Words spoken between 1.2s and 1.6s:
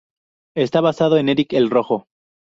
Erik